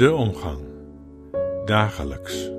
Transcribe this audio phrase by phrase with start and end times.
[0.00, 0.60] De omgang.
[1.64, 2.50] Dagelijks.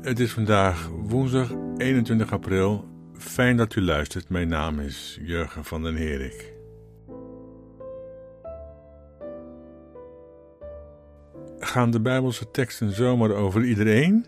[0.00, 2.88] Het is vandaag woensdag 21 april.
[3.14, 4.28] Fijn dat u luistert.
[4.28, 6.52] Mijn naam is Jurgen van den Herik.
[11.58, 14.26] Gaan de Bijbelse teksten zomaar over iedereen?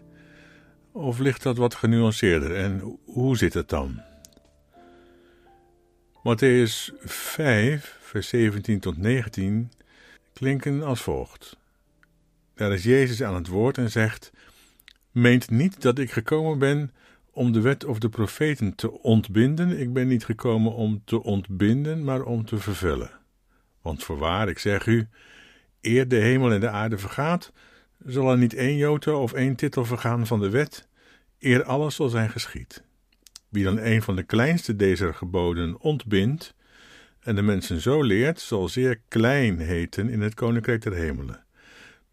[0.93, 4.12] Of ligt dat wat genuanceerder en hoe zit het dan?
[6.23, 9.71] Matthäus 5, vers 17 tot 19
[10.33, 11.57] klinken als volgt.
[12.55, 14.33] Daar is Jezus aan het woord en zegt:
[15.11, 16.93] Meent niet dat ik gekomen ben
[17.31, 19.79] om de wet of de profeten te ontbinden.
[19.81, 23.11] Ik ben niet gekomen om te ontbinden, maar om te vervullen.
[23.81, 25.09] Want voorwaar, ik zeg u,
[25.81, 27.53] eer de hemel en de aarde vergaat,
[28.07, 30.89] zal er niet één jota of één titel vergaan van de wet,
[31.39, 32.83] eer alles zal zijn geschied.
[33.53, 36.55] Wie dan een van de kleinste deze geboden ontbindt
[37.21, 41.45] en de mensen zo leert, zal zeer klein heten in het koninkrijk der hemelen.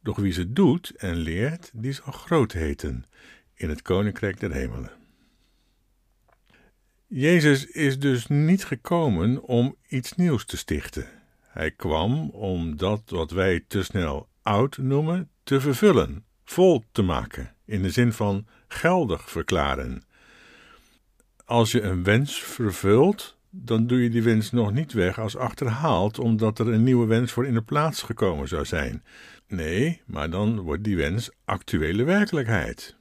[0.04, 3.06] Doch wie ze doet en leert, die zal groot heten
[3.54, 4.92] in het koninkrijk der hemelen.
[7.08, 11.08] Jezus is dus niet gekomen om iets nieuws te stichten.
[11.42, 17.56] Hij kwam om dat wat wij te snel oud noemen te vervullen, vol te maken,
[17.66, 20.08] in de zin van geldig verklaren.
[21.50, 26.20] Als je een wens vervult, dan doe je die wens nog niet weg als achterhaald,
[26.20, 29.04] omdat er een nieuwe wens voor in de plaats gekomen zou zijn.
[29.48, 32.96] Nee, maar dan wordt die wens actuele werkelijkheid.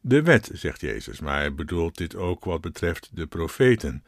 [0.00, 4.04] De wet, zegt Jezus, maar hij bedoelt dit ook wat betreft de profeten.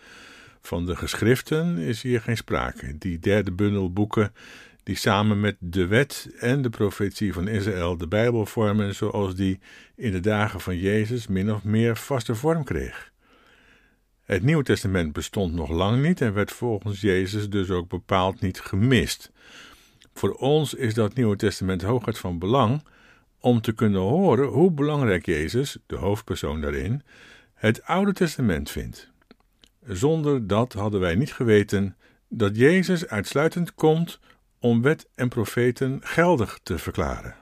[0.60, 2.98] Van de geschriften is hier geen sprake.
[2.98, 4.32] Die derde bundel boeken
[4.82, 9.60] die samen met de wet en de profetie van Israël de Bijbel vormen zoals die
[9.96, 13.12] in de dagen van Jezus min of meer vaste vorm kreeg.
[14.24, 18.60] Het Nieuwe Testament bestond nog lang niet en werd volgens Jezus dus ook bepaald niet
[18.60, 19.32] gemist.
[20.12, 22.82] Voor ons is dat Nieuwe Testament hooguit van belang
[23.38, 27.02] om te kunnen horen hoe belangrijk Jezus, de hoofdpersoon daarin,
[27.54, 29.10] het Oude Testament vindt.
[29.86, 31.96] Zonder dat hadden wij niet geweten
[32.28, 34.20] dat Jezus uitsluitend komt
[34.58, 37.36] om wet en profeten geldig te verklaren.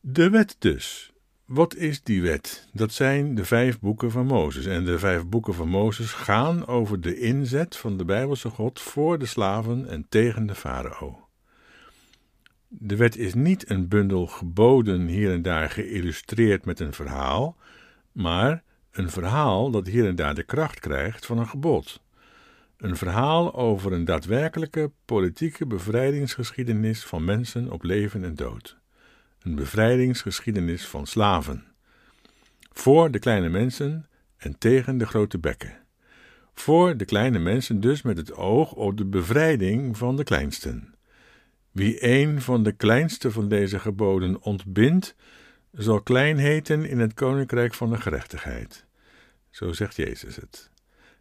[0.00, 1.12] De wet dus.
[1.48, 2.68] Wat is die wet?
[2.72, 4.66] Dat zijn de vijf boeken van Mozes.
[4.66, 9.18] En de vijf boeken van Mozes gaan over de inzet van de Bijbelse God voor
[9.18, 11.28] de slaven en tegen de farao.
[12.68, 17.56] De wet is niet een bundel geboden hier en daar geïllustreerd met een verhaal,
[18.12, 22.02] maar een verhaal dat hier en daar de kracht krijgt van een gebod.
[22.76, 28.77] Een verhaal over een daadwerkelijke politieke bevrijdingsgeschiedenis van mensen op leven en dood.
[29.48, 31.64] Een bevrijdingsgeschiedenis van slaven.
[32.72, 35.78] Voor de kleine mensen en tegen de grote bekken.
[36.54, 40.94] Voor de kleine mensen dus met het oog op de bevrijding van de kleinsten.
[41.72, 45.14] Wie een van de kleinste van deze geboden ontbindt,
[45.72, 48.84] zal klein heten in het koninkrijk van de gerechtigheid.
[49.50, 50.70] Zo zegt Jezus het.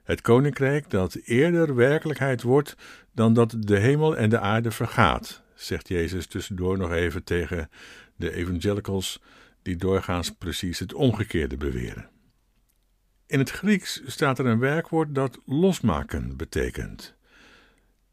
[0.04, 2.76] Het koninkrijk dat eerder werkelijkheid wordt
[3.14, 7.70] dan dat de hemel en de aarde vergaat, zegt Jezus tussendoor nog even tegen
[8.18, 9.22] de evangelicals,
[9.62, 12.10] die doorgaans precies het omgekeerde beweren.
[13.28, 17.16] In het Grieks staat er een werkwoord dat losmaken betekent.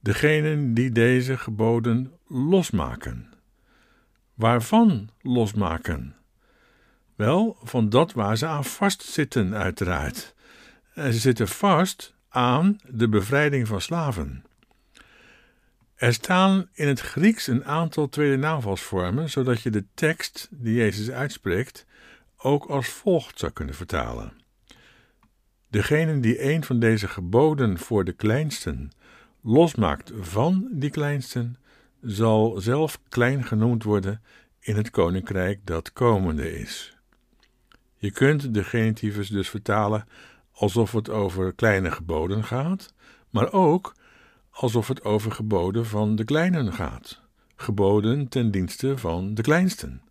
[0.01, 3.33] Degenen die deze geboden losmaken.
[4.35, 6.17] Waarvan losmaken?
[7.17, 10.35] Wel, van dat waar ze aan vastzitten, uiteraard.
[10.95, 14.45] En ze zitten vast aan de bevrijding van slaven.
[16.05, 21.11] Er staan in het Grieks een aantal tweede naamvalsvormen, zodat je de tekst die Jezus
[21.11, 21.87] uitspreekt
[22.37, 24.33] ook als volgt zou kunnen vertalen.
[25.69, 28.91] Degene die een van deze geboden voor de kleinsten
[29.43, 31.57] losmaakt van die kleinsten,
[32.03, 34.23] zal zelf klein genoemd worden
[34.61, 36.97] in het koninkrijk dat komende is.
[37.97, 40.09] Je kunt de genitivus dus vertalen
[40.53, 42.95] alsof het over kleine geboden gaat,
[43.31, 43.95] maar ook
[44.55, 47.21] alsof het over geboden van de kleinen gaat,
[47.57, 50.03] geboden ten dienste van de kleinsten.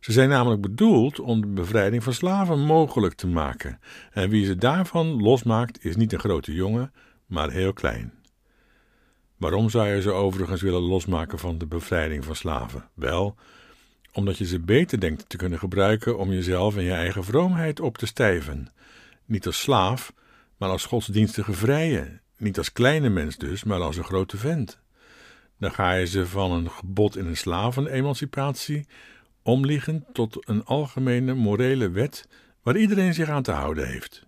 [0.00, 3.80] Ze zijn namelijk bedoeld om de bevrijding van slaven mogelijk te maken,
[4.10, 6.92] en wie ze daarvan losmaakt is niet een grote jongen,
[7.26, 8.12] maar heel klein.
[9.36, 12.88] Waarom zou je ze overigens willen losmaken van de bevrijding van slaven?
[12.94, 13.36] Wel,
[14.12, 17.98] omdat je ze beter denkt te kunnen gebruiken om jezelf en je eigen vroomheid op
[17.98, 18.72] te stijven.
[19.24, 20.12] Niet als slaaf,
[20.56, 22.20] maar als godsdienstige vrije.
[22.40, 24.78] Niet als kleine mens dus, maar als een grote vent.
[25.58, 28.86] Dan ga je ze van een gebod in een slavenemancipatie
[29.42, 32.28] omliegen tot een algemene morele wet
[32.62, 34.26] waar iedereen zich aan te houden heeft.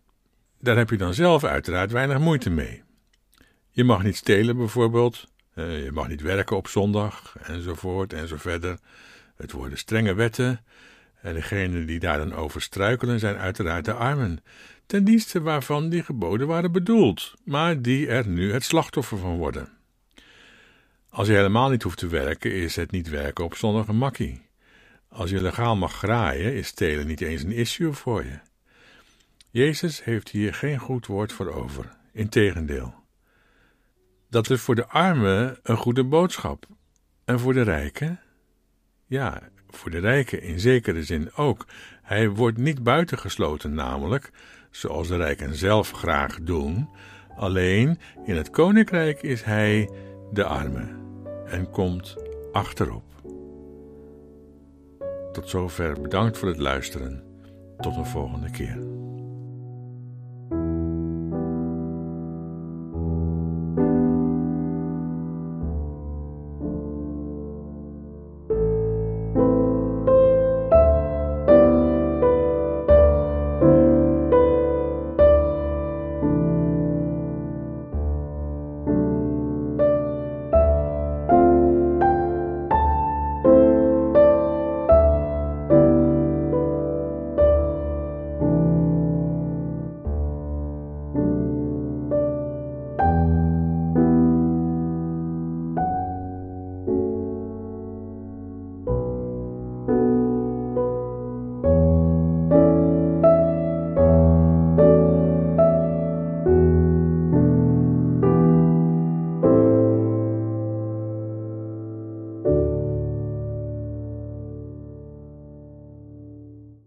[0.61, 2.83] Daar heb je dan zelf uiteraard weinig moeite mee.
[3.71, 8.79] Je mag niet stelen bijvoorbeeld, je mag niet werken op zondag, enzovoort en zo verder.
[9.37, 10.65] Het worden strenge wetten,
[11.23, 14.39] en degenen die daar dan over struikelen zijn uiteraard de armen,
[14.87, 19.69] ten dienste waarvan die geboden waren bedoeld, maar die er nu het slachtoffer van worden.
[21.09, 24.43] Als je helemaal niet hoeft te werken, is het niet werken op zondag een makkie.
[25.09, 28.39] Als je legaal mag graaien, is stelen niet eens een issue voor je.
[29.51, 32.95] Jezus heeft hier geen goed woord voor over, integendeel.
[34.31, 36.67] Dat is voor de armen een goede boodschap.
[37.25, 38.21] En voor de rijken?
[39.07, 41.67] Ja, voor de rijken in zekere zin ook.
[42.03, 44.31] Hij wordt niet buitengesloten, namelijk,
[44.71, 46.89] zoals de rijken zelf graag doen.
[47.37, 49.91] Alleen in het koninkrijk is hij
[50.33, 50.85] de arme
[51.47, 52.17] en komt
[52.53, 53.05] achterop.
[55.33, 57.23] Tot zover bedankt voor het luisteren.
[57.77, 59.02] Tot een volgende keer.